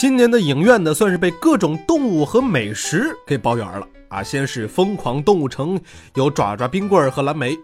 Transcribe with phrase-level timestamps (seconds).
[0.00, 4.22] 今年的影院呢，算是被各种动物和美食给包圆了啊！
[4.22, 5.78] 先是疯狂动物城，
[6.14, 7.54] 有爪爪冰棍和蓝莓，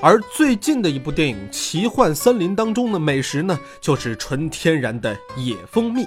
[0.00, 6.04] 而最近的一部电影《奇幻森林》当中的美食呢，就是纯天然的野蜂蜜。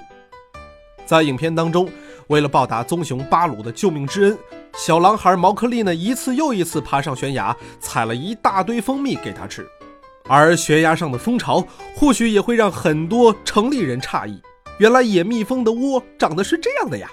[1.06, 1.90] 在影片当中，
[2.28, 4.38] 为了报答棕熊巴鲁的救命之恩，
[4.76, 9.66] 小狼孩毛克利呢，一次又一次爬上悬崖，采了一大堆蜂蜜给他吃。
[10.28, 11.66] 而悬崖上的蜂巢，
[11.96, 14.42] 或许也会让很多城里人诧异。
[14.80, 17.10] 原来野蜜蜂的窝长得是这样的呀！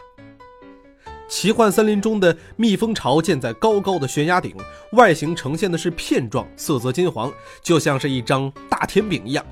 [1.28, 4.54] 奇幻森林中的蜜蜂巢建在高高的悬崖顶，
[4.92, 9.44] 外形呈现的是片状，色泽金黄，就像是一张大甜饼一样。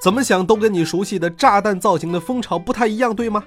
[0.00, 3.44] 怎么想都跟你熟悉的炸弹造型的蜂巢不太一样，对吗？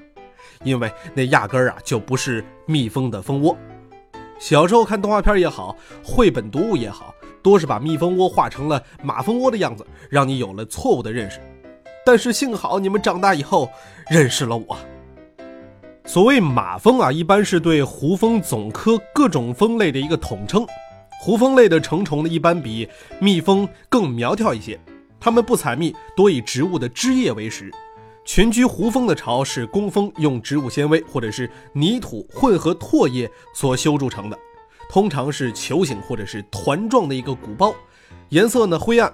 [0.63, 3.57] 因为那压根儿啊就不是蜜蜂的蜂窝。
[4.37, 11.39] 小时候看动画片也好，绘本读物也好，多是把蜜蜂窝画成了马蜂窝的样子，让你有了错误的认识。
[12.07, 13.69] 但是幸好你们长大以后
[14.09, 14.77] 认识了我。
[16.05, 20.65] 所谓马蜂啊，一般是对胡蜂总科各种蜂类的一个统称。
[21.19, 22.87] 胡蜂类的成虫呢，一般比
[23.19, 24.79] 蜜蜂更苗条一些，
[25.19, 27.69] 它们不采蜜，多以植物的枝叶为食。
[28.23, 34.39] 群居胡蜂的巢是工蜂用植物纤维或者是泥土混合唾液所修筑成的，
[34.89, 37.75] 通常是球形或者是团状的一个鼓包，
[38.29, 39.13] 颜色呢灰暗。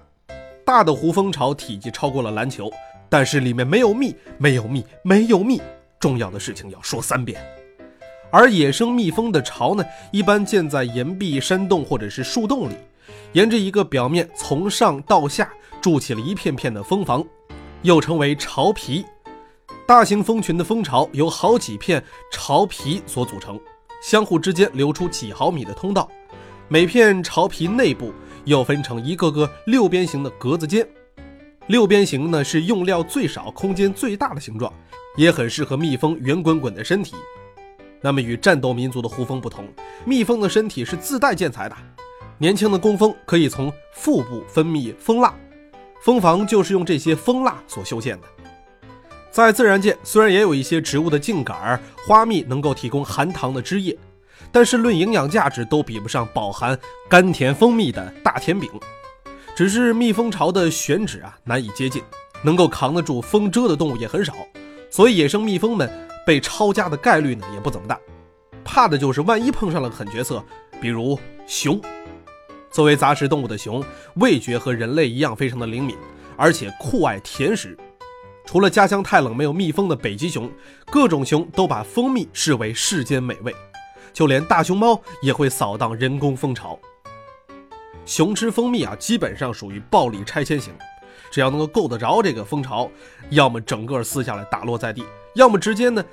[0.65, 2.71] 大的胡蜂巢体积超过了篮球，
[3.09, 5.61] 但是里面没有蜜，没有蜜，没有蜜。
[5.99, 7.41] 重要的事情要说三遍。
[8.31, 12.75] 而野生蜜蜂的巢呢，一般建在岩壁、山洞或者是树洞里，
[13.33, 15.51] 沿着一个表面从上到下
[15.81, 17.23] 筑起了一片片的蜂房，
[17.81, 19.05] 又称为巢皮。
[19.85, 22.01] 大型蜂群的蜂巢由好几片
[22.31, 23.59] 巢皮所组成，
[24.01, 26.09] 相互之间留出几毫米的通道，
[26.69, 28.13] 每片巢皮内部。
[28.45, 30.87] 又分成一个个六边形的格子间，
[31.67, 34.71] 六边形呢是用料最少、空间最大的形状，
[35.15, 37.15] 也很适合蜜蜂圆滚滚的身体。
[38.01, 39.65] 那么与战斗民族的胡蜂不同，
[40.05, 41.75] 蜜蜂的身体是自带建材的。
[42.37, 45.33] 年轻的工蜂可以从腹部分泌蜂蜡，
[46.01, 48.27] 蜂房就是用这些蜂蜡所修建的。
[49.31, 53.97] 在自然界，虽然也有一些植物的茎秆、花蜜能够提供含糖的汁液。
[54.53, 56.77] 但是论营养价值都比不上饱含
[57.09, 58.69] 甘甜蜂蜜的大甜饼，
[59.55, 62.03] 只是蜜蜂巢的选址啊难以接近，
[62.43, 64.33] 能够扛得住风蛰的动物也很少，
[64.91, 65.91] 所以野生蜜蜂们
[66.23, 67.99] 被抄家的概率呢也不怎么大，
[68.63, 70.41] 怕的就是万一碰上了狠角色，
[70.79, 71.81] 比如熊。
[72.69, 73.83] 作为杂食动物的熊，
[74.17, 75.97] 味觉和人类一样非常的灵敏，
[76.37, 77.75] 而且酷爱甜食。
[78.45, 80.51] 除了家乡太冷没有蜜蜂的北极熊，
[80.91, 83.55] 各种熊都把蜂蜜视为世间美味。
[84.13, 86.79] 就连大熊猫也会扫荡人工蜂巢。
[88.05, 90.73] 熊吃蜂蜜啊，基本上属于暴力拆迁型，
[91.31, 92.89] 只要能够够得着这个蜂巢，
[93.29, 95.03] 要么整个撕下来打落在地，
[95.35, 96.03] 要么直接呢，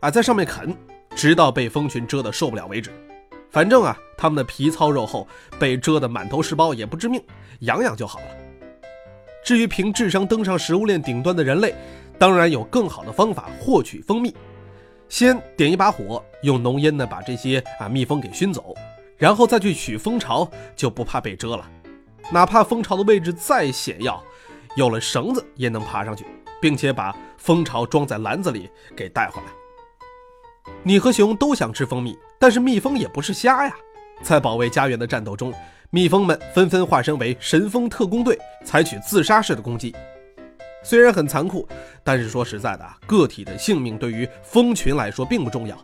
[0.00, 0.74] 啊在上面啃，
[1.14, 2.90] 直到被蜂群蛰得受不了为止。
[3.50, 5.26] 反正啊，它们的皮糙肉厚，
[5.58, 7.20] 被蛰得满头是包也不致命，
[7.60, 8.26] 养养就好了。
[9.44, 11.74] 至于凭智商登上食物链顶端的人类，
[12.16, 14.32] 当然有更好的方法获取蜂蜜。
[15.10, 18.74] 先点一把火，用浓烟呢把这些啊蜜蜂给熏走，
[19.18, 21.68] 然后再去取蜂巢，就不怕被蛰了。
[22.30, 24.22] 哪怕蜂巢的位置再险要，
[24.76, 26.24] 有了绳子也能爬上去，
[26.62, 30.72] 并且把蜂巢装在篮子里给带回来。
[30.84, 33.74] 你和熊都想吃蜂蜜，但是蜜蜂也不是瞎呀。
[34.22, 35.52] 在保卫家园的战斗中，
[35.90, 39.92] 蜜蜂们纷纷化身为神蜂特工队，采取自杀式的攻击。
[40.82, 41.68] 虽然很残酷，
[42.02, 45.76] 但是说实在的，个体的性命对于蜂群来说并不重要。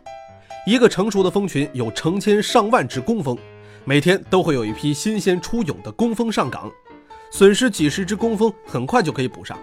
[0.65, 3.37] 一个成熟的蜂群有成千上万只工蜂，
[3.85, 6.69] 每天都会有一批新鲜出蛹的工蜂上岗，
[7.31, 9.57] 损失几十只工蜂很快就可以补上。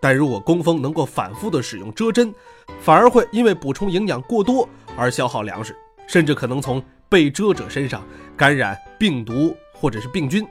[0.00, 2.34] 但如果工蜂能够反复的使用蛰针，
[2.80, 5.74] 反而会因为补充营养过多而消耗粮食，
[6.06, 8.06] 甚至可能从被蛰者身上
[8.36, 10.46] 感染病毒或者是病菌，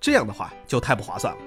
[0.00, 1.40] 这样的话就太不划算了。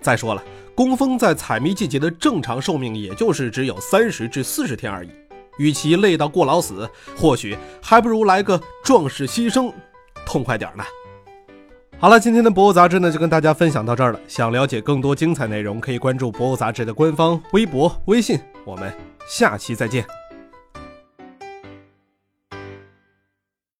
[0.00, 0.42] 再说了。
[0.74, 5.10] 工蜂在采蜜季节的正常寿命也就是只有三十至四十天而已，
[5.58, 9.72] 与其累到过劳死，或许还不如来个壮士牺牲，
[10.24, 10.82] 痛快点呢。
[11.98, 14.20] 好了，今天的博物杂志呢就跟大家分享到这儿了。
[14.26, 18.40] 想了解更多精彩内容，可以关注博物杂志的官方微博、微信。
[18.64, 18.92] 我们
[19.28, 20.21] 下期再见。